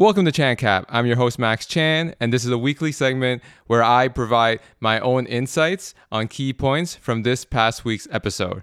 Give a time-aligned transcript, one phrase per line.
[0.00, 0.86] Welcome to Chan Cap.
[0.88, 5.00] I'm your host, Max Chan, and this is a weekly segment where I provide my
[5.00, 8.62] own insights on key points from this past week's episode.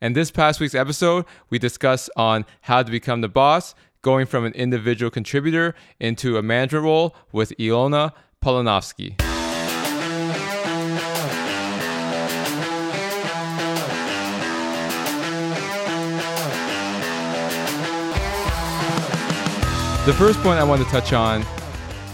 [0.00, 4.44] And this past week's episode, we discuss on how to become the boss, going from
[4.44, 9.25] an individual contributor into a management role with Ilona Polinovsky.
[20.06, 21.44] The first point I want to touch on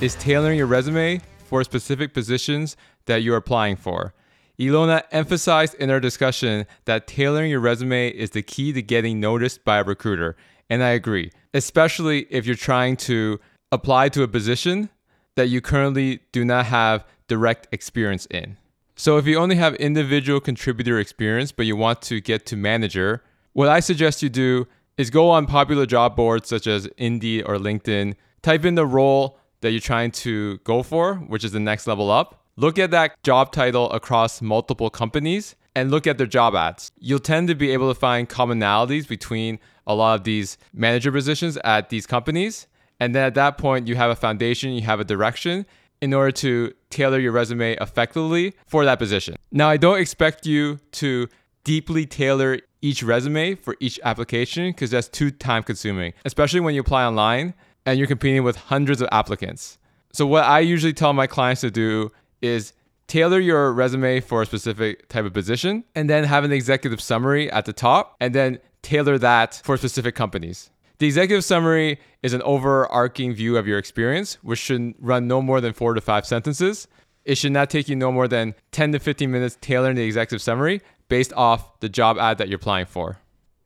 [0.00, 4.14] is tailoring your resume for specific positions that you're applying for.
[4.58, 9.62] Ilona emphasized in our discussion that tailoring your resume is the key to getting noticed
[9.66, 10.36] by a recruiter,
[10.70, 13.38] and I agree, especially if you're trying to
[13.70, 14.88] apply to a position
[15.34, 18.56] that you currently do not have direct experience in.
[18.96, 23.22] So, if you only have individual contributor experience but you want to get to manager,
[23.52, 24.66] what I suggest you do
[25.02, 29.36] is go on popular job boards such as Indeed or LinkedIn, type in the role
[29.60, 32.40] that you're trying to go for, which is the next level up.
[32.56, 36.92] Look at that job title across multiple companies and look at their job ads.
[36.98, 41.58] You'll tend to be able to find commonalities between a lot of these manager positions
[41.64, 42.68] at these companies.
[43.00, 45.66] And then at that point, you have a foundation, you have a direction
[46.00, 49.34] in order to tailor your resume effectively for that position.
[49.50, 51.28] Now, I don't expect you to
[51.64, 56.80] deeply tailor each resume for each application because that's too time consuming, especially when you
[56.80, 57.54] apply online
[57.86, 59.78] and you're competing with hundreds of applicants.
[60.12, 62.10] So, what I usually tell my clients to do
[62.42, 62.74] is
[63.06, 67.50] tailor your resume for a specific type of position and then have an executive summary
[67.50, 70.70] at the top and then tailor that for specific companies.
[70.98, 75.60] The executive summary is an overarching view of your experience, which should run no more
[75.60, 76.86] than four to five sentences.
[77.24, 80.42] It should not take you no more than 10 to 15 minutes tailoring the executive
[80.42, 83.18] summary based off the job ad that you're applying for.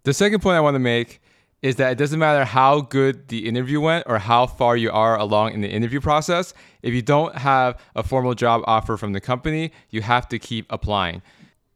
[0.05, 1.21] The second point I want to make
[1.63, 5.19] is that it doesn't matter how good the interview went or how far you are
[5.19, 6.55] along in the interview process.
[6.83, 10.67] If you don't have a formal job offer from the company, you have to keep
[10.71, 11.23] applying.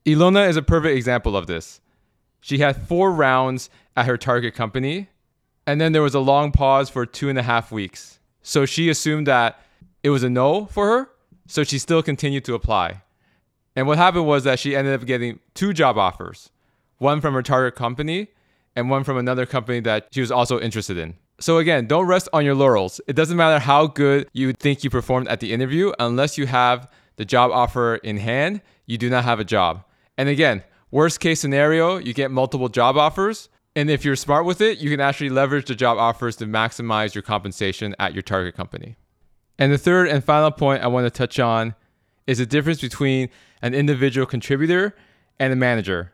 [0.05, 1.81] Ilona is a perfect example of this.
[2.41, 5.09] She had four rounds at her target company,
[5.67, 8.19] and then there was a long pause for two and a half weeks.
[8.43, 9.61] So she assumed that
[10.03, 11.10] it was a no for her,
[11.51, 13.03] so she still continued to apply.
[13.75, 16.51] And what happened was that she ended up getting two job offers
[16.99, 18.29] one from her target company
[18.77, 21.15] and one from another company that she was also interested in.
[21.41, 23.01] So, again, don't rest on your laurels.
[23.07, 26.91] It doesn't matter how good you think you performed at the interview, unless you have
[27.17, 29.85] the job offer in hand, you do not have a job.
[30.19, 33.49] And again, worst case scenario, you get multiple job offers.
[33.75, 37.15] And if you're smart with it, you can actually leverage the job offers to maximize
[37.15, 38.97] your compensation at your target company.
[39.61, 41.77] And the third and final point I want to touch on
[42.27, 43.29] is the difference between
[43.63, 44.97] an individual contributor,
[45.39, 46.13] and a manager.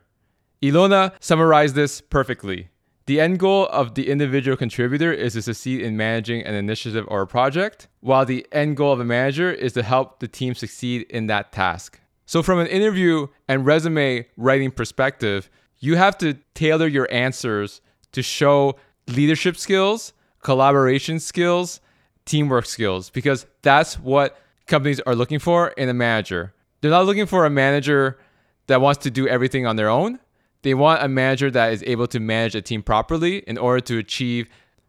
[0.63, 2.69] Ilona summarized this perfectly.
[3.05, 7.21] The end goal of the individual contributor is to succeed in managing an initiative or
[7.21, 11.05] a project, while the end goal of a manager is to help the team succeed
[11.09, 11.99] in that task.
[12.25, 15.49] So, from an interview and resume writing perspective,
[15.79, 17.79] you have to tailor your answers
[18.11, 18.75] to show
[19.07, 21.79] leadership skills, collaboration skills,
[22.27, 26.53] teamwork skills, because that's what companies are looking for in a manager.
[26.81, 28.19] They're not looking for a manager
[28.67, 30.19] that wants to do everything on their own.
[30.61, 33.97] They want a manager that is able to manage a team properly in order to
[33.97, 34.47] achieve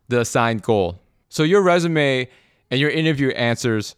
[0.08, 1.00] the assigned goal.
[1.28, 2.28] So your resume
[2.70, 3.94] and your interview answers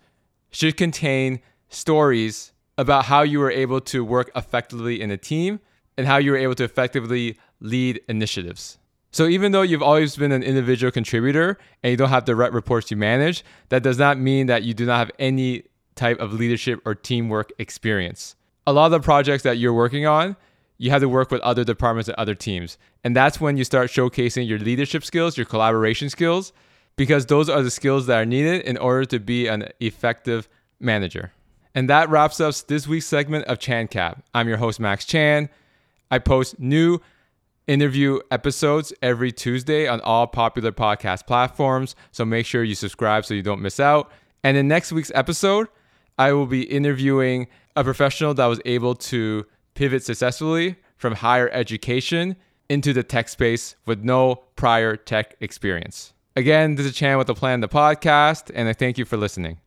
[0.50, 5.60] should contain stories about how you were able to work effectively in a team
[5.96, 8.78] and how you were able to effectively lead initiatives.
[9.12, 12.91] So even though you've always been an individual contributor and you don't have direct reports
[12.91, 15.65] you manage, that does not mean that you do not have any
[15.97, 18.37] type of leadership or teamwork experience.
[18.66, 20.37] A lot of the projects that you're working on,
[20.78, 22.78] you have to work with other departments and other teams.
[23.03, 26.53] And that's when you start showcasing your leadership skills, your collaboration skills,
[26.97, 31.32] because those are the skills that are needed in order to be an effective manager.
[31.75, 34.22] And that wraps up this week's segment of Chan Cap.
[34.34, 35.49] I'm your host, Max Chan.
[36.10, 37.00] I post new
[37.70, 41.94] interview episodes every Tuesday on all popular podcast platforms.
[42.10, 44.10] So make sure you subscribe so you don't miss out.
[44.43, 45.69] And in next week's episode,
[46.19, 47.46] I will be interviewing
[47.76, 52.34] a professional that was able to pivot successfully from higher education
[52.69, 56.12] into the tech space with no prior tech experience.
[56.34, 59.61] Again, this is Chan with the Plan the podcast, and I thank you for listening.